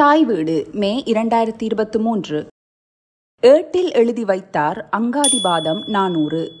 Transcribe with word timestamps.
தாய் 0.00 0.24
வீடு 0.24 0.68
மே 0.72 1.02
இரண்டாயிரத்தி 1.06 1.62
இருபத்தி 1.62 1.98
மூன்று 1.98 2.46
ஏட்டில் 3.40 3.92
எழுதி 3.92 4.24
வைத்தார் 4.24 4.88
அங்காதிபாதம் 4.96 5.88
நானூறு. 5.88 6.52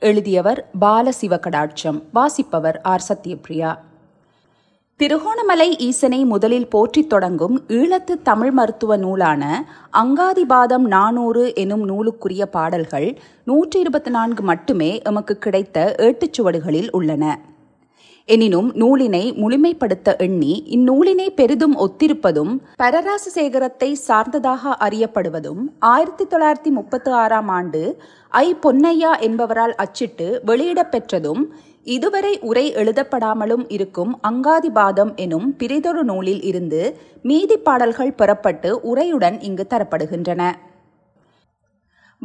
எழுதியவர் 0.00 0.70
பால 0.78 1.12
சிவகடாட்சம் 1.20 2.02
வாசிப்பவர் 2.12 2.80
ஆர் 2.80 3.04
சத்யபிரியா. 3.08 3.76
திருகோணமலை 4.96 5.76
ஈசனை 5.78 6.24
முதலில் 6.24 6.68
போற்றித் 6.68 7.08
தொடங்கும் 7.08 7.60
ஈழத்து 7.68 8.22
தமிழ் 8.22 8.50
மருத்துவ 8.50 8.96
நூலான 8.96 9.68
அங்காதிபாதம் 9.92 10.86
நானூறு 10.86 11.54
எனும் 11.54 11.88
நூலுக்குரிய 11.88 12.42
பாடல்கள் 12.42 13.18
நூற்றி 13.44 13.80
இருபத்தி 13.80 14.10
நான்கு 14.10 14.42
மட்டுமே 14.42 14.98
எமக்கு 14.98 15.38
கிடைத்த 15.38 15.94
ஏட்டுச்சுவடுகளில் 15.98 16.90
உள்ளன. 16.90 17.56
எனினும் 18.28 18.74
நூலினை 18.74 19.22
முழுமைப்படுத்த 19.34 20.16
எண்ணி 20.16 20.62
இந்நூலினை 20.70 21.28
பெரிதும் 21.28 21.76
ஒத்திருப்பதும் 21.76 22.58
பரராசசேகரத்தை 22.82 23.92
சார்ந்ததாக 23.92 24.76
அறியப்படுவதும் 24.80 25.62
ஆயிரத்தி 25.78 26.24
தொள்ளாயிரத்தி 26.24 26.70
முப்பத்தி 26.70 27.10
ஆறாம் 27.10 27.48
ஆண்டு 27.48 28.02
ஐ 28.28 28.54
பொன்னையா 28.54 29.12
என்பவரால் 29.20 29.74
அச்சிட்டு 29.74 30.40
வெளியிடப்பெற்றதும் 30.46 31.42
இதுவரை 31.84 32.38
உரை 32.40 32.74
எழுதப்படாமலும் 32.74 33.64
இருக்கும் 33.68 34.18
அங்காதிபாதம் 34.28 35.16
எனும் 35.16 35.56
பிரிதொரு 35.56 36.04
நூலில் 36.04 36.42
இருந்து 36.42 36.98
மீதி 37.22 37.56
பாடல்கள் 37.56 38.14
பெறப்பட்டு 38.18 38.72
உரையுடன் 38.92 39.42
இங்கு 39.42 39.66
தரப்படுகின்றன. 39.68 40.52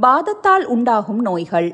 வாதத்தால் 0.02 0.66
உண்டாகும் 0.66 1.22
நோய்கள். 1.22 1.72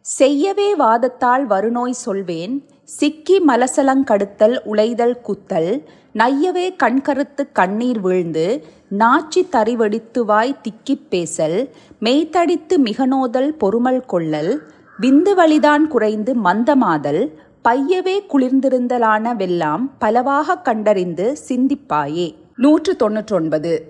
செய்யவே 0.00 0.74
வாதத்தால் 0.74 1.44
வருநோய் 1.44 1.92
சொல்வேன் 1.92 2.54
சிக்கி 2.90 3.44
மலசலங்கடுத்தல் 3.46 4.58
உழைதல் 4.64 5.20
குத்தல் 5.20 5.84
நையவே 6.14 6.76
கண்கருத்து 6.76 7.52
கண்ணீர் 7.52 8.00
வீழ்ந்து 8.00 8.64
நாச்சி 8.98 9.46
தறிவடித்துவாய் 9.52 10.56
திக்கிப் 10.62 11.06
பேசல் 11.08 11.68
மெய்த்தடித்து 12.00 12.76
மிகநோதல் 12.84 13.52
பொறுமல் 13.60 14.06
கொள்ளல் 14.06 14.62
விந்து 15.00 15.34
வழிதான் 15.34 15.88
குறைந்து 15.88 16.34
மந்தமாதல் 16.44 17.28
பையவே 17.68 18.20
குளிர்ந்திருந்தலான 18.32 19.34
வெல்லாம் 19.34 19.90
பலவாக 19.98 20.58
கண்டறிந்து 20.58 21.36
சிந்திப்பாயே. 21.48 22.34
நூற்று 22.56 22.96
தொன்னூற்றொன்பது. 22.96 23.82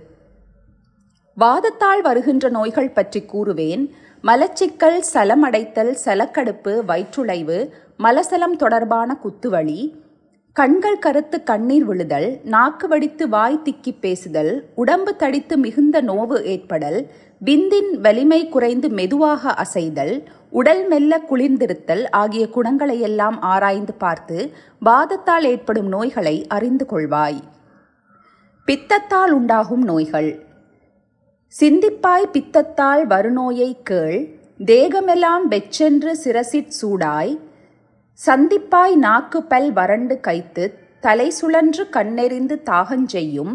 வாதத்தால் 1.40 2.00
வருகின்ற 2.02 2.48
நோய்கள் 2.48 2.90
பற்றி 2.90 3.20
கூறுவேன். 3.20 3.90
மலச்சிக்கல் 4.22 5.02
சலமடைத்தல் 5.14 5.90
சலக்கடுப்பு 5.90 6.84
வயிற்றுளைவு 6.88 7.68
மலசலம் 8.02 8.56
தொடர்பான 8.56 9.16
குத்துவழி 9.24 9.94
கண்கள் 10.52 10.98
கருத்து 10.98 11.42
கண்ணீர் 11.42 11.84
விழுதல் 11.84 12.40
நாக்கு 12.44 12.88
வடித்து 12.88 13.28
வாய் 13.28 13.60
திக்கி 13.64 13.94
பேசுதல் 14.00 14.68
உடம்பு 14.74 15.16
தடித்து 15.16 15.58
மிகுந்த 15.58 16.02
நோவு 16.02 16.42
ஏற்படல் 16.42 17.10
விந்தின் 17.44 17.90
வலிமை 18.00 18.48
குறைந்து 18.48 18.88
மெதுவாக 18.88 19.54
அசைதல் 19.54 20.24
உடல் 20.50 20.86
மெல்ல 20.86 21.20
குளிர்ந்திருத்தல் 21.30 22.10
ஆகிய 22.10 22.48
குணங்களையெல்லாம் 22.54 23.36
ஆராய்ந்து 23.40 23.94
பார்த்து 23.94 24.50
வாதத்தால் 24.84 25.44
ஏற்படும் 25.44 25.88
நோய்களை 25.88 26.46
அறிந்து 26.46 26.86
கொள்வாய். 26.90 27.40
பித்தத்தால் 28.66 29.30
உண்டாகும் 29.30 29.84
நோய்கள். 29.84 30.30
சிந்திப்பாய் 31.60 32.32
பித்தத்தால் 32.32 33.06
வருநோயை 33.06 33.76
கேள் 33.82 34.18
தேகமெல்லாம் 34.64 35.44
வெச்சென்று 35.48 36.16
சிரசிற் 36.24 36.72
சூடாய் 36.82 37.38
சந்திப்பாய் 38.26 38.94
நாக்கு 38.94 39.42
பல் 39.42 39.72
வறண்டு 39.72 40.20
கைத்து 40.20 40.78
தலை 41.00 41.30
சுழன்று 41.30 41.88
கண்ணெறிந்து 41.88 42.62
தாகஞ்செய்யும் 42.64 43.54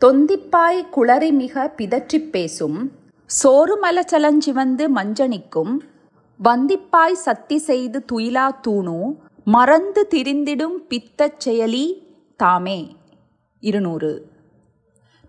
தொந்திப்பாய் 0.00 0.88
குளறி 0.90 1.32
மிக 1.32 1.74
பிதற்றிப் 1.76 2.30
பேசும் 2.30 2.92
சோறு 3.26 3.74
மலச்சலஞ்சிவந்து 3.82 4.88
மஞ்சனிக்கும் 4.94 5.80
வந்திப்பாய் 6.44 7.12
சத்தி 7.12 7.56
செய்து 7.58 8.04
துயிலா 8.12 8.50
தூணு 8.66 9.14
மறந்து 9.44 10.06
திரிந்திடும் 10.10 10.76
பித்தச் 10.88 11.40
செயலி 11.44 11.86
தாமே. 12.36 12.96
இருநூறு. 13.60 14.31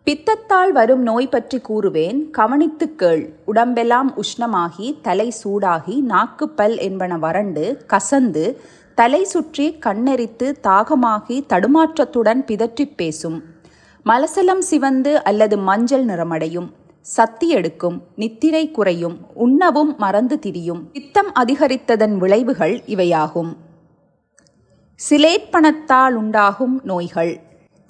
பித்தத்தால் 0.05 0.71
வரும் 0.71 1.01
நோய் 1.01 1.27
பற்றி 1.27 1.57
கூறுவேன். 1.57 2.29
கவனித்து 2.29 2.95
கேள். 2.95 3.33
உடம்பெல்லாம் 3.45 4.15
உஷ்ணமாகி 4.15 5.01
தலை 5.01 5.33
சூடாகி 5.43 5.99
நாக்குப்பல் 6.07 6.77
என்பன 6.77 7.17
வறண்டு 7.17 7.85
கசந்து 7.87 8.55
தலை 8.95 9.23
சுற்றி 9.23 9.79
கண்ணெரித்து 9.85 10.53
தாகமாகி 10.63 11.45
தடுமாற்றத்துடன் 11.49 12.45
பிதற்றிப் 12.45 12.93
பேசும். 12.95 13.43
மலசலம் 14.05 14.59
சிவந்து 14.59 15.23
அல்லது 15.23 15.57
மஞ்சள் 15.57 16.05
நிறமடையும். 16.05 16.69
சத்தி 17.01 17.49
எடுக்கும். 17.49 18.03
நித்திரை 18.15 18.71
குறையும். 18.71 19.17
உண்ணவும் 19.33 19.95
மறந்து 19.97 20.39
திரியும். 20.39 20.91
பித்தம் 20.91 21.31
அதிகரித்ததன் 21.39 22.17
விளைவுகள் 22.17 22.81
இவையாகும். 22.87 23.55
சிலேட்பணத்தால் 25.09 26.13
உண்டாகும் 26.13 26.81
நோய்கள். 26.83 27.41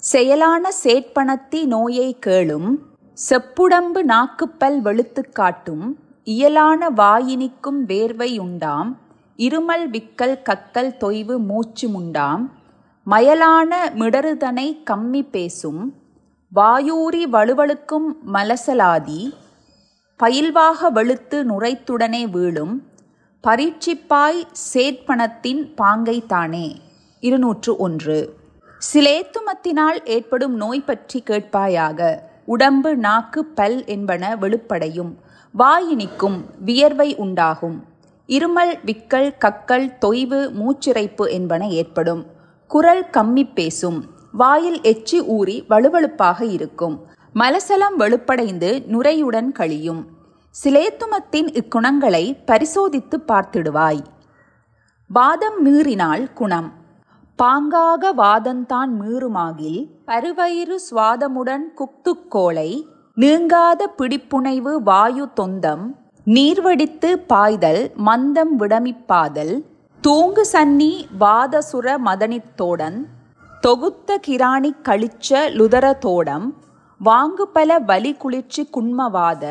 செயலான 0.04 0.70
சேட்பணத்தி 0.82 1.60
நோயை 1.66 2.08
கேளும் 2.26 2.70
செப்புடம்பு 3.18 4.00
நாக்குப்பல் 4.04 4.76
வெளுத்து 4.80 5.22
காட்டும் 5.32 5.86
இயலான 6.26 6.90
வாயினிக்கும் 6.90 7.80
வேர்வை 7.86 8.28
உண்டாம் 8.38 8.90
இருமல் 9.38 9.86
விக்கல் 9.90 10.36
கக்கல் 10.42 10.92
தொய்வு 10.96 11.36
மூச்சு 11.38 11.88
முண்டாம் 11.88 12.44
மயலான 13.06 13.72
மிடறுதனை 13.94 14.68
கம்மி 14.90 15.22
பேசும் 15.30 15.82
வாயூரி 16.52 17.24
வலுவழுக்கும் 17.26 18.08
மலசலாதி 18.34 19.22
பயில்வாக 20.20 20.90
வெளுத்து 20.90 21.38
நுரைத்துடனே 21.50 22.24
வீழும் 22.30 22.74
பரீட்சிப்பாய் 23.44 24.46
சேட்பணத்தின் 24.72 25.62
பாங்கைத்தானே 25.80 26.68
இருநூற்று 27.22 27.72
ஒன்று. 27.76 28.20
சிலேத்துமத்தினால் 28.92 30.04
ஏற்படும் 30.04 30.54
நோய் 30.54 30.80
பற்றி 30.80 31.22
கேட்பாயாக. 31.26 32.18
உடம்பு 32.44 32.96
நாக்கு 32.96 33.44
பல் 33.44 33.84
என்பன 33.84 34.36
வெளுப்படையும். 34.40 35.14
வாயினிக்கும் 35.58 36.40
வியர்வை 36.64 37.16
உண்டாகும். 37.16 37.84
இருமல் 38.26 38.78
விக்கல் 38.86 39.34
கக்கல் 39.38 39.92
தொய்வு 40.00 40.52
மூச்சிறைப்பு 40.60 41.30
என்பன 41.30 41.68
ஏற்படும். 41.68 42.26
குரல் 42.66 43.06
கம்மி 43.12 43.50
பேசும். 43.54 44.04
வாயில் 44.32 44.80
எச்சி 44.80 45.20
ஊறி 45.20 45.64
வலுவழுப்பாக 45.68 46.42
இருக்கும். 46.50 47.06
மலசலம் 47.34 47.96
வெளுப்படைந்து 47.98 48.86
நுரையுடன் 48.86 49.52
கழியும். 49.52 50.06
சிலேத்துமத்தின் 50.64 51.60
இக்குணங்களை 51.60 52.36
பரிசோதித்து 52.46 53.22
பார்த்திடுவாய். 53.28 54.04
வாதம் 55.06 55.62
மீறினால் 55.62 56.32
குணம். 56.32 56.82
பாங்காக 57.38 58.10
வாதந்தான் 58.16 58.90
மீறுமாகில் 59.00 59.80
பருவயிறு 60.06 60.76
சுவாதமுடன் 60.90 61.64
குக்துக்கோளை 61.78 62.70
நீங்காத 63.14 63.94
பிடிப்புனைவு 63.98 64.72
வாயு 64.82 65.26
தொந்தம் 65.34 65.84
நீர்வடித்து 66.26 67.10
பாய்தல் 67.28 67.82
மந்தம் 67.96 68.54
விடமிப்பாதல் 68.58 69.54
தூங்கு 70.00 70.46
சன்னி 70.52 70.92
வாதசுர 71.20 71.96
மதனித்தோடன் 72.04 72.98
தொகுத்த 73.60 74.18
கிராணி 74.26 74.72
கழிச்ச 74.82 75.42
லுதரதோடம் 75.58 76.46
வாங்குபல 77.00 77.78
வலி 77.84 78.14
குளிர்ச்சி 78.14 78.68
குண்மவாத 78.72 79.44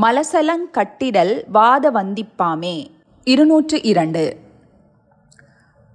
மலசலங் 0.00 0.70
கட்டிடல் 0.70 1.34
வாத 1.52 1.90
வந்திப்பாமே. 1.90 2.76
இருநூற்று 3.26 3.82
இரண்டு. 3.82 4.24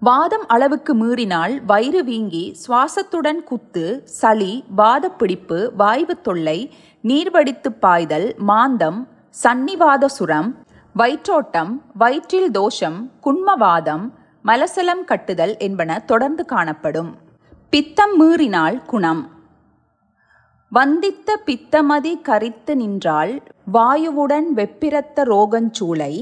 வாதம் 0.02 0.48
அளவுக்கு 0.48 0.94
மீறினால் 0.96 1.62
வயிறு 1.66 2.04
வீங்கி 2.04 2.58
சுவாசத்துடன் 2.68 3.40
குத்து 3.44 4.02
சளி 4.04 4.64
வாதப்பிடிப்பு 4.78 5.70
வாய்வு 5.78 6.22
தொல்லை 6.22 6.76
நீர்வடித்து 7.04 7.70
பாய்தல் 7.82 8.36
மாந்தம் 8.38 9.08
சன்னிவாத 9.44 10.08
சுரம் 10.08 10.56
வயிற்றோட்டம் 10.96 11.72
வயிற்றில் 11.94 12.52
தோஷம் 12.52 13.12
குண்மவாதம் 13.24 14.06
மலசலம் 14.46 15.04
கட்டுதல் 15.06 15.58
என்பன 15.58 16.00
தொடர்ந்து 16.00 16.46
காணப்படும். 16.46 17.18
பித்தம் 17.70 18.16
மீறினால் 18.16 18.82
குணம். 18.82 19.30
வந்தித்த 20.72 21.40
பித்தமதி 21.46 22.14
கரித்து 22.24 22.76
நின்றால் 22.76 23.44
வாயுவுடன் 23.74 24.48
வெப்பிரத்த 24.56 25.24
ரோகஞ்சூளை 25.24 26.14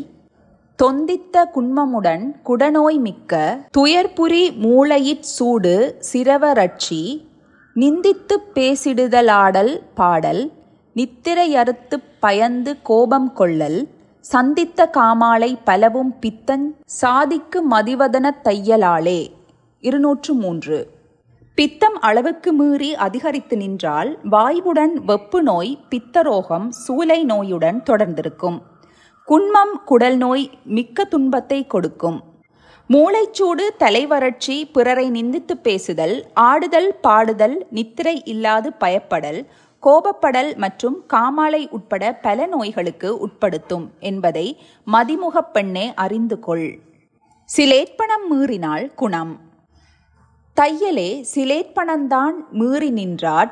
தொந்தித்த 0.75 1.51
குன்மமுடன் 1.55 2.23
குடநோய் 2.45 2.99
மிக்க 2.99 3.59
துயர்புரி 3.77 4.41
மூளையிற் 4.61 5.19
சூடு 5.19 6.01
சிரவரட்சி 6.13 7.27
நிந்தித்துப் 7.75 8.47
பேசிடுதலாடல் 8.53 9.81
பாடல் 9.95 10.51
நித்திரையறுத்துப் 10.95 12.07
பயந்து 12.19 12.81
கோபம் 12.81 13.33
கொள்ளல் 13.33 13.87
சந்தித்த 14.19 14.89
காமாலை 14.93 15.57
பலவும் 15.63 16.19
பித்தன் 16.19 16.77
சாதிக்கு 16.85 17.69
மதிவதனத் 17.69 18.41
தையலாளே 18.43 19.27
இருநூற்று 19.79 20.33
மூன்று 20.33 20.93
பித்தம் 21.55 21.99
அளவுக்கு 21.99 22.53
மீறி 22.53 22.95
அதிகரித்து 22.95 23.57
நின்றால் 23.57 24.19
வாய்வுடன் 24.23 24.99
வெப்பு 25.07 25.39
நோய் 25.41 25.79
பித்தரோகம் 25.89 26.69
சூலை 26.69 27.23
நோயுடன் 27.23 27.83
தொடர்ந்திருக்கும். 27.89 28.57
குன்மம் 29.25 29.83
குடல் 29.85 30.17
நோய் 30.17 30.49
மிக்க 30.65 31.03
துன்பத்தை 31.03 31.67
கொடுக்கும். 31.67 32.23
மூளைச்சூடு 32.89 33.61
தலைவறட்சி 33.77 34.71
பிறரை 34.71 35.09
நிந்தித்து 35.09 35.53
பேசுதல் 35.61 36.25
ஆடுதல் 36.33 36.99
பாடுதல் 37.03 37.65
நித்திரை 37.69 38.21
இல்லாது 38.25 38.73
பயப்படல் 38.79 39.45
கோபப்படல் 39.81 40.55
மற்றும் 40.55 41.05
காமாலை 41.13 41.69
உட்பட 41.69 42.13
பல 42.13 42.45
நோய்களுக்கு 42.45 43.17
உட்படுத்தும் 43.17 43.89
என்பதை 43.99 44.57
மதிமுகப் 44.93 45.51
பெண்ணே 45.53 45.93
அறிந்து 45.93 46.39
கொள். 46.39 46.79
சிலேற்பணம் 47.57 48.27
மீறினால் 48.29 48.93
குணம். 48.93 49.39
தையலே 50.55 51.25
சிலேற்பணந்தான் 51.35 52.33
மீறி 52.51 52.91
நின்றாற். 52.91 53.51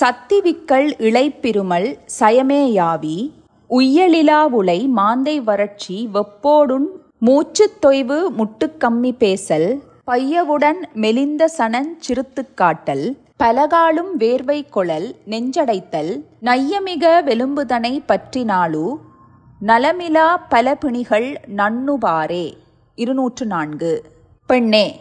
சத்திவிக்கல் 0.00 0.90
இளைப்பிருமல் 0.98 1.98
சயமேயாவி 2.20 3.30
உய்யலிலாவுலை 3.72 4.88
மாந்தை 4.88 5.40
வறட்சி 5.40 6.08
வெப்போடுன் 6.14 6.86
மூச்சுத் 7.18 7.84
தொய்வு 7.86 8.18
முட்டுக்கம்மி 8.38 9.16
பேசல் 9.16 9.82
பையவுடன் 10.06 10.80
மெலிந்த 10.92 11.48
சனன் 11.58 11.90
சிறுத்துக் 11.98 12.56
காட்டல் 12.56 13.16
பலகாலும் 13.44 14.12
வேர்வை 14.18 14.58
கொழல் 14.74 15.14
நெஞ்சடைத்தல் 15.26 16.10
நையமிக 16.42 17.22
வெலும்புதனை 17.22 17.94
பற்றினாலு 18.08 18.84
நலமிலா 19.66 20.36
பல 20.48 20.74
பிணிகள் 20.74 21.36
நன்னுபாரே 21.56 22.52
இருநூற்று 22.94 23.46
நான்கு. 23.46 23.92
பெண்ணே 24.46 25.00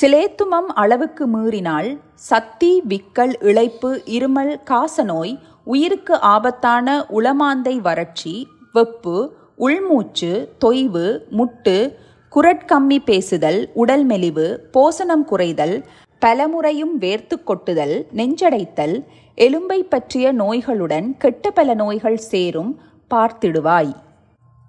சிலேத்துமம் 0.00 0.68
அளவுக்கு 0.74 1.26
மீறினால் 1.26 2.00
சத்தி 2.14 2.82
விக்கல் 2.88 3.34
இழைப்பு 3.40 4.02
இருமல் 4.06 4.56
காசநோய் 4.64 5.38
உயிருக்கு 5.66 6.20
ஆபத்தான 6.20 7.06
உளமாந்தை 7.08 7.80
வறட்சி 7.80 8.46
வெப்பு 8.74 9.28
உள்மூச்சு 9.58 10.48
தொய்வு 10.64 11.18
முட்டு 11.30 11.94
குரட்கம்மி 12.34 12.98
பேசுதல் 13.04 13.70
உடல் 13.74 14.04
மெலிவு 14.04 14.68
போசனம் 14.72 15.24
குறைதல் 15.30 15.84
பலமுறையும் 16.26 17.00
வேர்த்து 17.00 17.44
கொட்டுதல் 17.44 18.06
நெஞ்சடைத்தல் 18.16 19.04
எலும்பை 19.36 19.78
பற்றிய 19.78 20.32
நோய்களுடன் 20.32 21.16
கெட்ட 21.16 21.50
பல 21.50 21.74
நோய்கள் 21.74 22.16
சேரும் 22.16 22.80
பார்த்திடுவாய். 23.14 23.92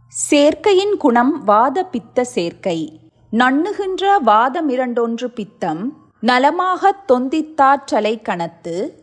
சேர்க்கையின் 0.08 0.98
குணம் 0.98 1.44
வாத 1.44 1.84
பித்த 1.84 2.24
சேர்க்கை. 2.24 3.00
நண்ணுகின்ற 3.30 4.20
வாதமிரண்டொன்று 4.26 5.26
பித்தம் 5.26 5.98
நலமாகத் 6.22 7.12
தொந்தித்தாற்றலை 7.12 8.22
கணத்து 8.22 8.97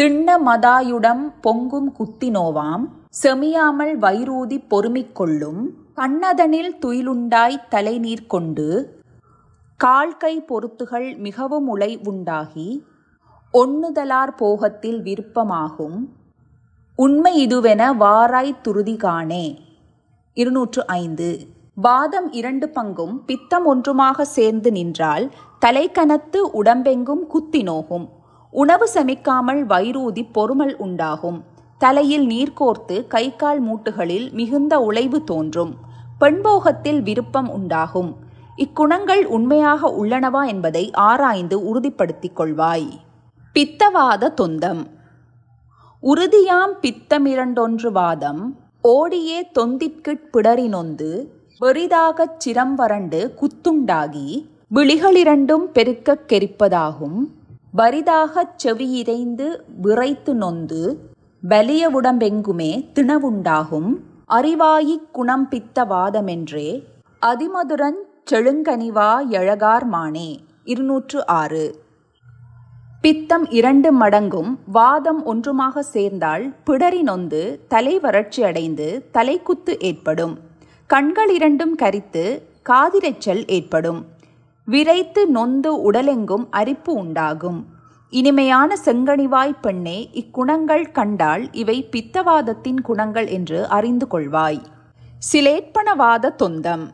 திண்ண 0.00 0.34
மதாயுடம் 0.46 1.32
பொங்கும் 1.40 1.92
குத்தி 1.92 2.30
நோவாம் 2.30 2.84
செமியாமல் 3.22 3.90
வைரூதி 4.00 4.64
பொறுமிக் 4.68 5.12
கொள்ளும். 5.12 5.70
கண்ணதனில் 5.94 6.76
துயிலுண்டாய் 6.80 7.56
தலைநீர் 7.68 8.26
கொண்டு 8.26 8.98
கால்கை 9.76 10.40
பொருத்துகள் 10.40 11.16
மிகவும் 11.16 11.68
உலை 11.68 11.98
உண்டாகி 12.02 12.84
ஒண்ணுதலார் 13.52 14.32
போகத்தில் 14.36 15.02
விருப்பமாகும். 15.02 16.08
உண்மை 16.96 17.46
இதுவென 17.46 17.92
வாராய் 17.96 18.56
துருதி 18.62 18.96
காணே 18.96 19.58
இருநூற்று 20.34 20.86
ஐந்து. 20.86 21.46
வாதம் 21.74 22.32
இரண்டு 22.32 22.70
பங்கும் 22.74 23.16
பித்தம் 23.26 23.66
ஒன்றுமாக 23.74 24.20
சேர்ந்து 24.20 24.72
நின்றால் 24.72 25.30
தலைக்கனத்து 25.66 26.36
உடம்பெங்கும் 26.36 27.26
குத்தி 27.26 27.62
நோகும் 27.62 28.08
உணவு 28.50 28.88
சமைக்காமல் 28.94 29.64
வயிறூதி 29.66 30.26
பொறுமல் 30.32 30.74
உண்டாகும். 30.74 31.44
தலையில் 31.78 32.26
நீர் 32.26 32.52
கோர்த்து 32.60 33.06
கை 33.06 33.36
கால் 33.36 33.62
மூட்டுகளில் 33.62 34.32
மிகுந்த 34.32 34.80
உழைவு 34.80 35.24
தோன்றும். 35.24 35.74
பெண்போகத்தில் 36.20 37.02
விருப்பம் 37.02 37.50
உண்டாகும். 37.50 38.16
இக்குணங்கள் 38.56 39.24
உண்மையாக 39.24 39.94
உள்ளனவா 39.98 40.46
என்பதை 40.46 40.90
ஆராய்ந்து 40.90 41.64
உறுதிப்படுத்திக் 41.64 42.40
கொள்வாய். 42.40 42.88
பித்தவாத 43.54 44.34
தொந்தம். 44.34 44.86
உறுதியாம் 46.02 46.72
பித்தமிரண்டொன்று 46.82 47.92
வாதம். 47.92 48.56
ஓடியே 48.82 49.48
தொந்திற்கிட் 49.58 50.30
பிடரினொந்து 50.32 51.26
பெரிதாகச் 51.58 52.48
சிரம் 52.48 52.74
வறண்டு 52.74 53.34
குத்துண்டாகி 53.40 54.46
விழிகளிரண்டும் 54.74 55.64
பெருக்கக் 55.72 56.24
கெரிப்பதாகும். 56.28 57.38
வரிதாகச் 57.76 58.66
செவியிரைந்து 58.66 59.60
விரைத்து 59.80 60.34
நொந்து 60.34 60.98
வலிய 61.40 61.90
உடம்பெங்குமே 61.90 62.90
திணவுண்டாகும். 62.94 63.96
அறிவாயிக் 64.28 65.10
குணம் 65.12 65.48
பித்த 65.48 65.84
வாதமென்றே 65.84 66.82
அதிமதுரஞ் 67.26 68.00
செழுங்கனிவா 68.30 69.18
யழகார் 69.30 69.84
மானே. 69.84 70.36
இருநூற்று 70.64 71.26
ஆறு. 71.26 71.82
பித்தம் 73.00 73.50
இரண்டு 73.50 74.00
மடங்கும் 74.00 74.56
வாதம் 74.66 75.24
ஒன்றுமாக 75.26 75.78
சேர்ந்தால் 75.78 76.54
பிடரி 76.66 77.02
நொந்து 77.02 77.64
தலை 77.68 77.98
வறட்சி 77.98 78.42
அடைந்து 78.42 79.04
தலைக்குத்து 79.14 79.78
ஏற்படும். 79.78 80.38
கண்கள் 80.86 81.34
இரண்டும் 81.34 81.78
கரித்து 81.78 82.42
காதிரைச்சல் 82.68 83.48
ஏற்படும். 83.48 84.06
விரைத்து 84.70 85.26
நொந்து 85.26 85.70
உடலெங்கும் 85.90 86.46
அரிப்பு 86.50 86.92
உண்டாகும். 86.94 87.60
இனிமையான 88.10 88.76
செங்கனிவாய் 88.84 89.56
பெண்ணே 89.60 89.98
இக்குணங்கள் 90.12 90.92
கண்டால் 90.92 91.52
இவை 91.52 91.88
பித்தவாதத்தின் 91.90 92.80
குணங்கள் 92.80 93.26
என்று 93.26 93.68
அறிந்து 93.68 94.06
கொள்வாய். 94.10 94.62
சிலேற்பணவாத 95.32 96.34
தொந்தம். 96.34 96.84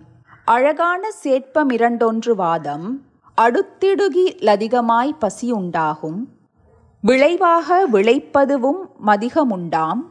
அழகான 0.45 1.09
சேட்பமிரண்டொன்று 1.25 2.35
வாதம். 2.35 2.87
அடுத்திடுகிலதிகமாய் 3.41 5.17
பசியுண்டாகும் 5.21 6.21
விளைவாக 7.01 7.87
விளைப்பதுவும் 7.93 8.83
மதிகமுண்டாம். 9.07 10.03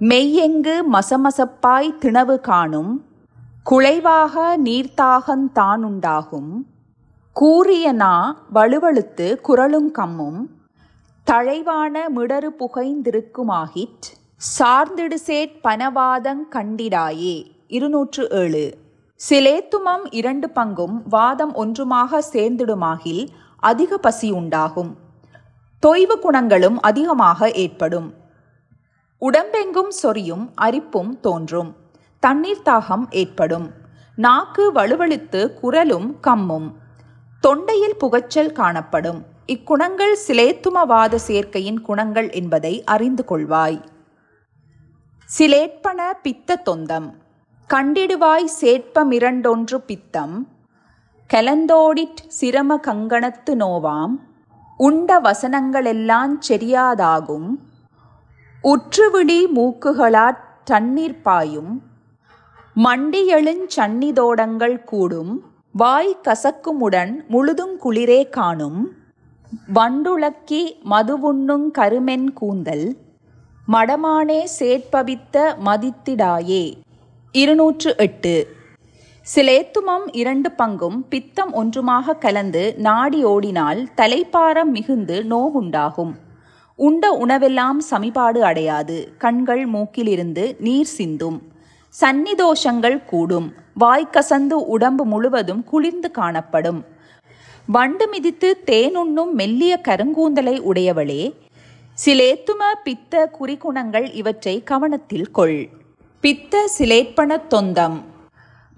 மெய்யெங்கு 0.00 0.76
மசமசப்பாய் 0.92 1.96
திணவு 2.00 2.36
காணும். 2.40 2.92
குளைவாக 3.70 4.56
நீர்த்தாகந்தானுண்டாகும் 4.64 6.50
கூறிய 7.32 7.92
நா 7.92 8.36
வலுவழுத்து 8.54 9.40
குரலும் 9.40 9.94
கம்மும் 9.94 10.46
தழைவான 11.26 11.98
மிடறு 12.16 12.48
புகைந்திருக்குமாகிற் 12.58 13.98
சார்ந்திடுசேட் 14.58 15.52
பனவாதங் 15.64 16.42
கண்டிடாயே. 16.50 17.50
இருநூற்று 17.68 18.28
ஏழு. 18.30 18.78
சிலேத்துமம் 19.28 20.06
இரண்டு 20.10 20.50
பங்கும் 20.54 21.02
வாதம் 21.04 21.54
ஒன்றுமாக 21.54 22.18
சேர்ந்திடுமாகில் 22.32 23.28
அதிக 23.56 23.98
பசி 23.98 24.30
உண்டாகும். 24.30 24.96
தொய்வு 25.86 26.18
குணங்களும் 26.18 26.80
அதிகமாக 26.80 27.50
ஏற்படும். 27.50 28.14
உடம்பெங்கும் 29.18 29.92
சொறியும் 30.02 30.48
அரிப்பும் 30.54 31.20
தோன்றும். 31.20 31.76
தண்ணீர் 32.20 32.62
தாகம் 32.64 33.04
ஏற்படும். 33.10 33.70
நாக்கு 34.16 34.72
வலுவழுத்து 34.72 35.54
குரலும் 35.54 36.16
கம்மும். 36.20 36.79
புகைச்சல் 38.00 38.52
காணப்படும். 38.52 39.24
இக்குணங்கள் 39.46 40.16
சிலேத்துமவாத 40.26 41.14
சேர்க்கையின் 41.14 41.80
குணங்கள் 41.80 42.30
என்பதை 42.30 42.84
அறிந்து 42.84 43.24
கொள்வாய். 43.28 43.82
சிலேட்பன 45.38 46.00
பித்த 46.22 46.56
தொந்தம். 46.56 47.14
கண்டிடுவாய் 47.74 48.48
சேட்பமிரண்டொன்று 48.60 49.74
பித்தம். 49.74 50.48
கலந்தோடிட் 51.34 52.22
சிரம 52.26 52.76
கங்கணத்து 52.76 53.50
நோவாம். 53.50 54.14
உண்ட 54.76 55.20
வசனங்களெல்லாம் 55.20 56.38
செரியாதாகும் 56.48 57.48
உற்றுவிடி 58.62 59.46
மூக்குகளாற் 59.54 60.38
தண்ணீர் 60.64 61.22
பாயும். 61.22 61.82
மண்டியெழுஞ் 62.76 63.68
சன்னிதோடங்கள் 63.76 64.84
கூடும். 64.84 65.49
வாய் 65.72 66.16
கசக்குமுடன் 66.22 67.12
முழுதும் 67.28 67.78
குளிரே 67.84 68.28
காணும். 68.28 68.92
வண்டுளக்கி 69.74 70.72
மதுவுண்ணுங் 70.90 71.70
கருமென் 71.78 72.32
கூந்தல். 72.32 72.96
மடமானே 73.72 74.44
சேட்பவித்த 74.58 75.54
மதித்திடாயே. 75.64 76.72
இருநூற்று 77.32 77.94
எட்டு 77.96 78.48
சிலேத்துமம் 79.34 80.08
இரண்டு 80.12 80.52
பங்கும் 80.58 80.96
பித்தம் 81.08 81.54
ஒன்றுமாக 81.54 82.18
கலந்து 82.18 82.74
நாடி 82.76 83.24
ஓடினால் 83.24 83.88
தலைப்பாரம் 83.96 84.70
மிகுந்து 84.70 85.24
நோகுண்டாகும். 85.28 86.12
உண்ட 86.74 87.18
உணவெல்லாம் 87.26 87.78
சமிபாடு 87.90 88.38
அடையாது. 88.38 89.12
கண்கள் 89.18 89.68
மூக்கிலிருந்து 89.68 90.56
நீர் 90.60 90.92
சிந்தும். 90.98 91.49
சந்நிதோஷங்கள் 92.00 93.04
கூடும். 93.04 93.52
வாய்க்கசந்து 93.80 94.52
உடம்பு 94.52 95.04
முழுவதும் 95.04 95.64
குளிர்ந்து 95.64 96.10
காணப்படும். 96.10 96.84
வண்டு 97.66 98.08
மிதித்து 98.08 98.62
தேனுண்ணும் 98.66 99.32
மெல்லிய 99.32 99.80
கருங்கூந்தலை 99.88 100.54
உடையவளே 100.60 101.32
சிலேத்தும 102.06 102.62
பித்த 102.84 103.30
குறிகுணங்கள் 103.40 104.14
இவற்றை 104.14 104.62
கவனத்தில் 104.62 105.30
கொள். 105.30 105.68
பித்த 106.20 106.70
சிலேட்பண 106.78 107.40
தொந்தம். 107.48 107.98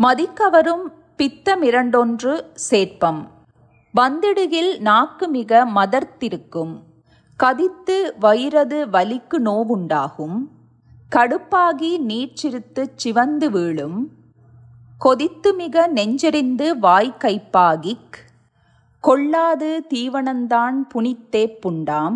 மதிக்கவரும் 0.02 0.84
பித்தமிரண்டொன்று 1.18 2.42
சேட்பம் 2.70 3.26
வந்திடுகில் 3.94 4.78
நாக்கு 4.78 5.28
மிக 5.28 5.66
மதர்த்திருக்கும். 5.74 6.74
கதித்து 7.36 7.98
வயிறது 8.20 8.78
வலிக்கு 8.92 9.38
நோவுண்டாகும். 9.44 10.36
கடுப்பாகி 11.16 11.98
நீச்சிறுத்து 12.08 12.88
சிவந்து 12.96 13.50
வீழும். 13.50 14.10
கொதித்து 14.98 15.54
மிக 15.54 15.88
நெஞ்செறிந்து 15.88 16.78
வாய் 16.78 17.14
கைப்பாகிக் 17.18 18.16
கொள்ளாது 19.00 19.84
தீவனந்தான் 19.94 20.74
புனித்தே 20.88 21.58
புண்டாம். 21.66 22.14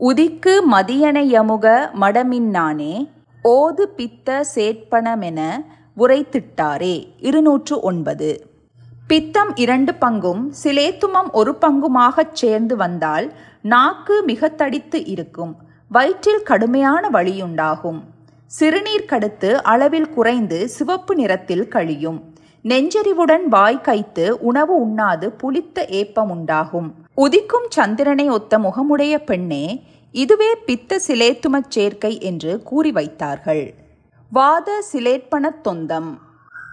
உதிக்கு 0.00 0.62
மதியனையமுக 0.72 1.90
மடமின்னானே 2.00 3.08
ஓது 3.44 3.82
பித்த 3.82 4.44
சேட்பணமென 4.54 5.64
உரைத்திட்டாரே. 5.96 7.08
இருநூற்று 7.18 7.80
ஒன்பது. 7.80 8.50
பித்தம் 9.06 9.56
இரண்டு 9.56 9.92
பங்கும் 9.92 10.52
சிலேத்துமம் 10.64 11.30
ஒரு 11.32 11.56
பங்குமாகச் 11.60 12.32
சேர்ந்து 12.32 12.76
வந்தால் 12.76 13.32
நாக்கு 13.62 14.22
மிக 14.22 14.48
தடித்து 14.48 15.06
இருக்கும். 15.06 15.66
வயிற்றில் 15.88 16.42
கடுமையான 16.42 17.08
வழியுண்டாகும். 17.08 18.00
சிறுநீர் 18.46 19.04
கடுத்து 19.04 19.52
அளவில் 19.52 20.10
குறைந்து 20.10 20.68
சிவப்பு 20.68 21.14
நிறத்தில் 21.14 21.68
கழியும். 21.68 22.34
நெஞ்செறிவுடன் 22.64 23.44
வாய் 23.44 23.80
கைத்து 23.80 24.38
உணவு 24.40 24.80
உண்ணாது 24.80 25.32
புளித்த 25.32 25.86
ஏப்பம் 25.86 26.30
உண்டாகும். 26.30 26.94
உதிக்கும் 27.16 27.66
சந்திரனை 27.68 28.28
ஒத்த 28.28 28.58
முகமுடைய 28.58 29.24
பெண்ணே 29.24 29.82
இதுவே 30.12 30.54
பித்த 30.54 31.00
சிலேத்துமச் 31.06 31.68
சேர்க்கை 31.68 32.20
என்று 32.20 32.62
கூறி 32.62 32.92
வைத்தார்கள். 32.92 33.74
வாத 34.30 34.84
சிலேற்பணத் 34.92 35.60
தொந்தம். 35.64 36.18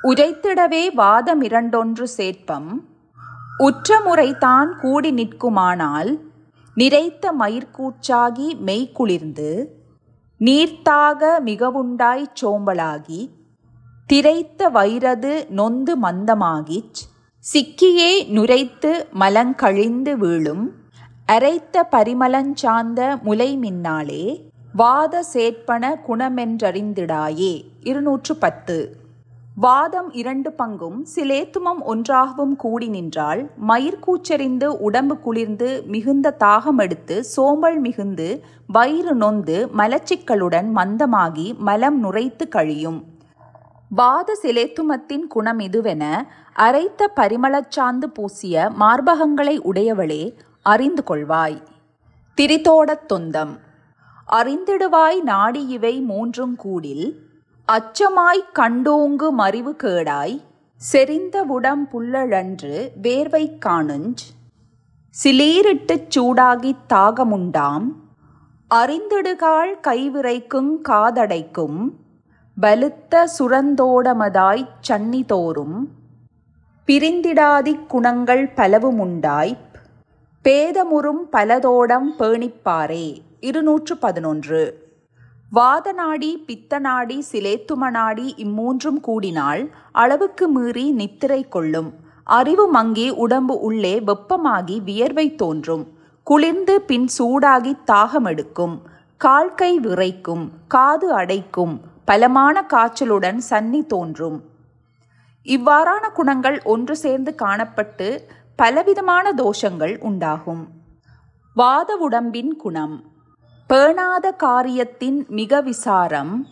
உரைத்திடவே 0.03 0.89
வாதமிரண்டொன்று 0.97 2.03
சேர்ப்பம். 2.17 2.69
உற்றமுறைதான் 3.59 4.69
கூடி 4.81 5.11
நிற்குமானால் 5.11 6.17
நிறைத்த 6.77 7.25
மயிர்கூச்சாகி 7.39 8.47
மெய்குளிர்ந்து 8.65 9.65
நீர்த்தாக 10.39 11.21
மிகவுண்டாய்ச் 11.45 12.35
சோம்பலாகி 12.41 13.29
திரைத்த 14.07 14.69
வைரது 14.69 15.49
நொந்து 15.49 15.99
மந்தமாகிச் 16.01 17.01
சிக்கியே 17.53 18.11
நுரைத்து 18.27 18.91
மலங்கழிந்து 19.11 20.17
வீழும் 20.17 20.65
அரைத்த 21.27 21.87
பரிமலஞ்சார்ந்த 21.91 23.21
முலை 23.21 23.57
மின்னாலே 23.57 24.25
வாத 24.73 25.23
சேர்ப்பன 25.33 25.95
குணமென்றறிந்திடாயே. 26.07 27.53
இருநூற்று 27.81 28.35
பத்து. 28.35 29.04
வாதம் 29.55 30.11
இரண்டு 30.11 30.53
பங்கும் 30.57 31.05
சிலேத்துமம் 31.15 31.81
ஒன்றாகவும் 31.81 32.55
கூடி 32.55 32.87
நின்றால் 32.87 33.49
மயிர் 33.57 33.99
கூச்சறிந்து 33.99 34.81
உடம்பு 34.81 35.19
குளிர்ந்து 35.19 35.83
மிகுந்த 35.85 36.35
தாகம் 36.39 36.77
எடுத்து 36.77 37.23
சோம்பல் 37.23 37.79
மிகுந்து 37.79 38.43
வயிறு 38.67 39.15
நொந்து 39.15 39.69
மலச்சிக்கலுடன் 39.77 40.67
மந்தமாகி 40.75 41.57
மலம் 41.57 42.03
நுரைத்து 42.03 42.47
கழியும். 42.47 43.03
வாத 43.89 44.37
சிலேத்துமத்தின் 44.43 45.27
குணம் 45.27 45.59
இதுவென 45.59 46.27
அரைத்த 46.55 47.07
பரிமளச்சாந்து 47.15 48.05
பூசிய 48.13 48.71
மார்பகங்களை 48.79 49.59
உடையவளே 49.59 50.33
அறிந்து 50.61 51.03
கொள்வாய். 51.07 51.61
திரிதோடத் 52.37 53.05
தொந்தம். 53.05 53.59
அறிந்திடுவாய் 54.31 55.21
நாடி 55.21 55.67
இவை 55.67 56.01
மூன்றும் 56.01 56.55
கூடில் 56.55 57.24
அச்சமாய்க் 57.67 58.51
கண்டோங்கு 58.53 59.31
மறிவு 59.37 59.75
கேடாய் 59.83 60.41
செறிந்த 60.93 61.43
உடம் 61.47 61.87
புல்லழன்று 61.91 62.91
வேர்வை 63.01 63.57
காணுஞ்ச் 63.65 64.23
சிலீரிட்டுச் 65.23 66.07
சூடாகித் 66.15 66.85
தாகமுண்டாம் 66.93 67.87
அறிந்திடுகால் 68.75 69.79
கைவிரைக்குங் 69.87 70.71
காதடைக்கும் 70.89 71.89
பலுத்த 72.61 73.27
சுரந்தோடமதாய்ச் 73.39 74.67
சன்னி 74.87 75.25
தோறும் 75.25 75.89
பிரிந்திடாதிக் 76.87 77.85
குணங்கள் 77.85 78.47
பலவுமுண்டாய்ப் 78.47 79.73
பேதமுறும் 80.43 81.29
பலதோடம் 81.31 82.09
பேணிப்பாரே. 82.19 83.21
இருநூற்று 83.39 83.97
பதினொன்று. 83.97 84.84
வாதநாடி 85.53 86.37
பித்தநாடி 86.47 87.21
சிலேத்துமநாடி 87.31 88.31
இம்மூன்றும் 88.37 88.99
கூடினால் 89.07 89.69
அளவுக்கு 89.91 90.47
மீறி 90.47 90.91
நித்திரை 90.91 91.47
கொள்ளும். 91.47 91.93
அறிவு 92.23 92.67
மங்கி 92.67 93.09
உடம்பு 93.09 93.59
உள்ளே 93.59 93.99
வெப்பமாகி 93.99 94.81
வியர்வை 94.83 95.35
தோன்றும். 95.35 95.87
குளிர்ந்து 96.23 96.81
பின் 96.81 97.07
சூடாகி 97.17 97.73
தாகமெடுக்கும். 97.91 98.81
கால்கை 99.17 99.79
விரைக்கும் 99.79 100.49
காது 100.67 101.13
அடைக்கும் 101.13 101.81
பலமான 102.05 102.65
காய்ச்சலுடன் 102.73 103.39
சன்னி 103.49 103.85
தோன்றும். 103.85 104.43
இவ்வாறான 105.43 106.11
குணங்கள் 106.13 106.61
ஒன்று 106.63 106.95
சேர்ந்து 106.95 107.35
காணப்பட்டு 107.37 108.19
பலவிதமான 108.55 109.33
தோஷங்கள் 109.33 109.99
உண்டாகும். 109.99 110.67
வாத 111.53 111.95
உடம்பின் 111.95 112.55
குணம். 112.55 113.03
பேணாத 113.67 114.31
காரியத்தின் 114.31 115.25
மிக 115.29 115.61
விசாரம் 115.61 116.47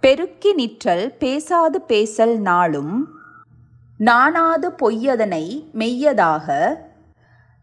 பெருக்கி 0.00 0.52
நிற்றல் 0.52 1.14
பேசாது 1.18 1.80
பேசல் 1.80 2.38
நாளும் 2.38 3.08
நாணாது 3.98 4.70
பொய்யதனை 4.70 5.64
மெய்யதாக 5.74 6.74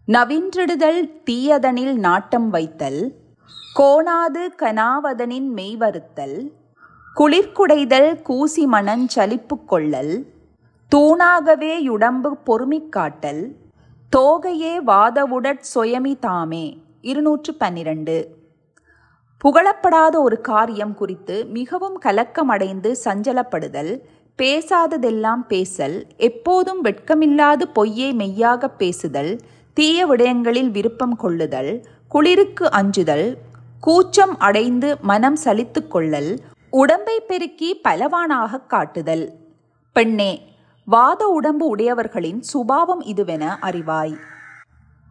நவின்றிடுதல் 0.08 1.22
தீயதனில் 1.24 1.94
நாட்டம் 1.94 2.50
வைத்தல் 2.50 3.14
கோணாது 3.80 4.48
கனாவதனின் 4.58 5.54
மெய்வருத்தல் 5.56 6.52
குளிர்குடைதல் 7.16 8.22
கூசி 8.22 8.66
மனஞ்சலிப்பு 8.66 9.66
கொள்ளல் 9.66 10.26
தூணாகவே 10.96 11.80
யுடம்பு 11.80 12.38
பொறுமிக் 12.46 12.90
காட்டல் 12.90 13.56
தோகையே 14.18 14.80
வாதவுடற் 14.88 15.62
சொயமி 15.76 16.20
தாமே. 16.20 16.84
இருநூற்று 17.02 17.54
பன்னிரண்டு. 17.54 18.37
புகழப்படாத 19.44 20.20
ஒரு 20.20 20.42
காரியம் 20.42 20.94
குறித்து 20.94 21.46
மிகவும் 21.46 22.02
கலக்கமடைந்து 22.02 22.96
சஞ்சலப்படுதல் 23.06 24.00
பேசாததெல்லாம் 24.38 25.46
பேசல் 25.48 26.06
எப்போதும் 26.18 26.84
வெட்கமில்லாது 26.84 27.64
பொய்யை 27.74 28.14
மெய்யாகப் 28.14 28.78
பேசுதல் 28.78 29.40
தீய 29.74 30.08
விடயங்களில் 30.08 30.72
விருப்பம் 30.72 31.16
கொள்ளுதல் 31.16 31.86
குளிருக்கு 32.08 32.72
அஞ்சுதல் 32.72 33.38
கூச்சம் 33.82 34.40
அடைந்து 34.40 34.98
மனம் 35.02 35.38
சலித்து 35.44 35.88
கொள்ளல் 35.88 36.40
உடம்பை 36.70 37.20
பெருக்கி 37.20 37.82
பலவானாக 37.84 38.66
காட்டுதல். 38.66 39.34
பெண்ணே 39.94 40.42
வாத 40.86 41.28
உடம்பு 41.28 41.76
உடையவர்களின் 41.76 42.40
சுபாவம் 42.40 43.02
இதுவென 43.02 43.56
அறிவாய். 43.62 44.18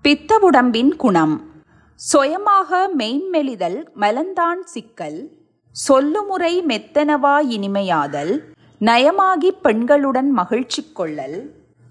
பித்த 0.02 0.38
உடம்பின் 0.38 0.97
குணம். 0.97 1.56
சொயமாக 2.00 2.91
மெய்மெலிதல் 2.99 3.87
மலந்தான் 3.95 4.62
சிக்கல் 4.65 5.31
சொல்லுமுறை 5.73 6.62
மெத்தனவா 6.62 7.41
இனிமையாதல் 7.50 8.43
நயமாகி 8.81 9.50
பெண்களுடன் 9.62 10.29
மகிழ்ச்சி 10.31 10.93
கொள்ளல் 10.93 11.38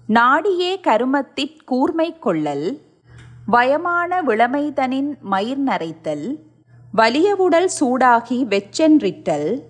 நாடியே 0.08 0.80
கருமத்திற் 0.80 1.64
கூர்மை 1.64 2.18
கொள்ளல் 2.18 2.80
வயமான 3.50 4.22
விளமைதனின் 4.22 5.18
மயிர் 5.20 5.64
நரைத்தல் 5.64 6.26
வலியவுடல் 6.94 7.68
சூடாகி 7.80 8.38
வெச்சென்றிட்டல் 8.44 9.60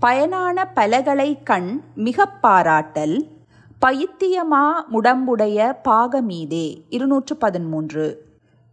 பயனான 0.00 0.72
பலகளை 0.74 1.42
கண் 1.42 1.80
மிகப் 1.94 2.42
பாராட்டல் 2.42 3.16
பைத்தியமா 3.86 4.64
முடம்புடைய 4.92 5.76
பாகமீதே. 5.84 6.82
இருநூற்று 6.88 7.36
பதிமூன்று 7.36 8.30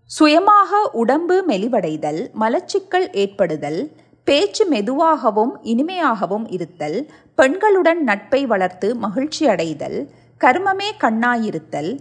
சுயமாக 0.09 0.89
உடம்பு 0.91 1.43
மெலிவடைதல் 1.47 2.21
மலச்சிக்கல் 2.39 3.07
ஏற்படுதல் 3.13 3.81
பேச்சு 4.23 4.65
மெதுவாகவும் 4.65 5.53
இனிமையாகவும் 5.63 6.45
இருத்தல் 6.49 6.97
பெண்களுடன் 7.37 8.01
நட்பை 8.03 8.45
வளர்த்து 8.45 8.95
மகிழ்ச்சி 8.95 9.47
அடைதல் 9.47 9.97
கர்மமே 10.41 10.89
கண்ணாயிருத்தல் 10.99 11.91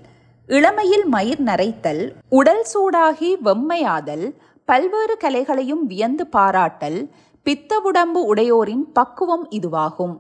இளமையில் 0.47 1.07
மயிர் 1.07 1.43
நரைத்தல் 1.43 2.03
உடல் 2.29 2.65
சூடாகி 2.75 3.31
வெம்மையாதல் 3.45 4.27
பல்வேறு 4.65 5.17
கலைகளையும் 5.21 5.85
வியந்து 5.87 6.27
பாராட்டல் 6.27 7.01
பித்த 7.43 7.81
உடம்பு 7.81 8.35
உடையோரின் 8.35 8.85
பக்குவம் 8.93 9.47
இதுவாகும். 9.51 10.17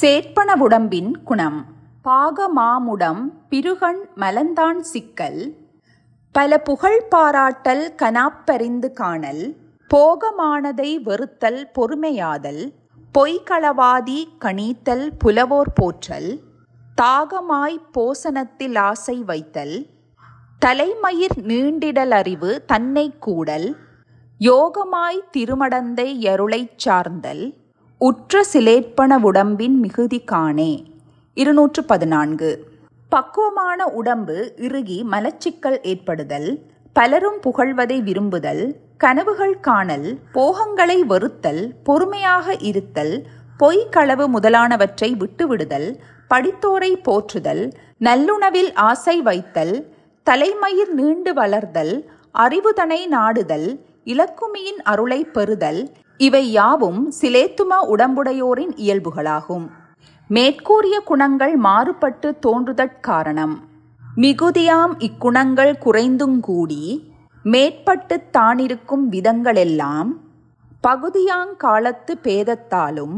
சேட்பண 0.00 0.56
உடம்பின் 0.58 1.22
குணம் 1.24 1.60
பாகமாமுடம் 2.04 3.22
பிருகன் 3.48 4.00
மலந்தான் 4.16 4.80
சிக்கல் 4.92 5.40
பல 6.34 6.58
புகழ் 6.60 7.02
பாராட்டல் 7.14 7.94
கனாப்பறிந்து 7.96 8.92
காணல் 8.92 9.56
போகமானதை 9.94 10.96
வெறுத்தல் 11.02 11.70
பொறுமையாதல் 11.74 12.72
பொய்களவாதி 13.14 14.24
கணித்தல் 14.40 15.10
புலவோர் 15.24 15.72
போற்றல் 15.74 16.40
தாகமாய் 17.02 17.76
போசனத்தில் 17.94 18.78
ஆசை 18.78 19.22
வைத்தல் 19.22 19.86
தலைமயிர் 20.58 21.36
நீண்டிடல் 21.36 22.10
அறிவு 22.10 22.64
தன்னை 22.64 23.18
கூடல் 23.18 23.76
யோகமாய் 24.40 25.22
திருமடந்தை 25.36 26.18
எருளைச் 26.20 26.76
சார்ந்தல் 26.76 27.54
உற்ற 27.98 28.44
சிலேற்பன 28.52 29.20
உடம்பின் 29.20 29.78
மிகுதி 29.78 30.22
காணே. 30.32 30.72
இருநூற்று 31.34 31.84
பதினான்கு. 31.84 32.71
பக்குவமான 33.12 33.84
உடம்பு 33.92 34.36
இறுகி 34.56 34.96
மலச்சிக்கல் 35.10 35.78
ஏற்படுதல் 35.82 36.48
பலரும் 36.92 37.38
புகழ்வதை 37.42 37.98
விரும்புதல் 38.02 38.62
கனவுகள் 38.96 39.54
காணல் 39.60 40.06
போகங்களை 40.32 40.96
வெறுத்தல் 41.02 41.62
பொறுமையாக 41.84 42.56
இருத்தல் 42.60 43.14
பொய் 43.58 43.82
களவு 43.90 44.26
முதலானவற்றை 44.28 45.10
விட்டுவிடுதல் 45.22 45.88
படித்தோரை 46.30 46.92
போற்றுதல் 47.02 47.64
நல்லுணவில் 47.98 48.72
ஆசை 48.88 49.16
வைத்தல் 49.22 49.74
தலைமயிர் 50.26 50.94
நீண்டு 50.94 51.34
வளர்தல் 51.34 51.94
அறிவுதனை 52.38 53.00
நாடுதல் 53.06 53.68
இலக்குமியின் 54.04 54.80
அருளை 54.84 55.20
பெறுதல் 55.36 55.82
இவை 56.16 56.44
யாவும் 56.52 57.02
சிலேத்தும 57.20 57.78
உடம்புடையோரின் 57.94 58.74
இயல்புகளாகும். 58.76 59.66
மேற்கூறிய 60.32 60.96
குணங்கள் 61.00 61.54
மாறுபட்டு 61.56 62.28
தோன்றுதற்காரணம் 62.42 63.54
மிகுதியாம் 64.16 64.94
இக்குணங்கள் 64.98 65.72
குறைந்துங்கூடி 65.84 66.82
மேற்பட்டுத் 67.44 68.30
தானிருக்கும் 68.30 69.04
விதங்களெல்லாம் 69.10 70.10
பகுதியாங் 70.82 71.54
காலத்து 71.56 72.12
பேதத்தாலும் 72.22 73.16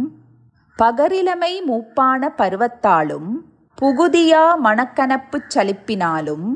பகரிலமை 0.78 1.52
மூப்பான 1.64 2.32
பருவத்தாலும் 2.36 3.30
புகுதியா 3.78 4.44
மனக்கனப்புச் 4.64 5.50
சலிப்பினாலும் 5.54 6.48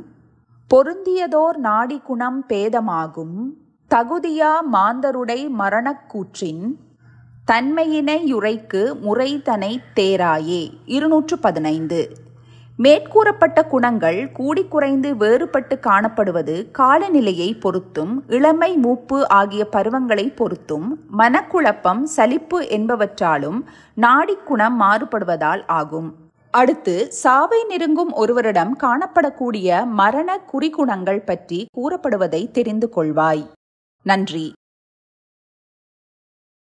பொருந்தியதோர் 0.71 1.59
நாடி 1.59 1.99
குணம் 2.01 2.41
பேதமாகும் 2.49 3.39
தகுதியா 3.91 4.53
மாந்தருடை 4.73 5.41
மரணக்கூற்றின் 5.59 6.65
தன்மையினையுரைக்கு 7.53 8.81
முறைதனை 9.05 9.79
தேராயே. 9.97 10.71
இருநூற்று 10.85 11.39
பதினைந்து 11.39 12.13
மேற்கூறப்பட்ட 12.79 13.63
குணங்கள் 13.67 14.33
கூடி 14.33 14.65
குறைந்து 14.65 15.15
வேறுபட்டு 15.15 15.79
காணப்படுவது 15.81 16.71
காலநிலையை 16.71 17.55
பொறுத்தும் 17.55 18.13
இளமை 18.29 18.77
மூப்பு 18.77 19.29
ஆகிய 19.29 19.65
பருவங்களை 19.65 20.31
பொறுத்தும் 20.31 20.89
மனக்குழப்பம் 21.19 22.03
சலிப்பு 22.03 22.63
என்பவற்றாலும் 22.63 23.61
நாடிக்குணம் 23.97 24.77
மாறுபடுவதால் 24.81 25.65
ஆகும். 25.67 26.15
அடுத்து 26.51 27.13
சாவை 27.13 27.65
நெருங்கும் 27.65 28.13
ஒருவரிடம் 28.13 28.77
காணப்படக்கூடிய 28.81 29.87
மரண 29.87 30.41
குறிகுணங்கள் 30.53 31.25
பற்றி 31.25 31.67
கூறப்படுவதை 31.77 32.51
தெரிந்து 32.51 32.93
கொள்வாய். 32.97 33.47
நன்றி. 34.03 34.53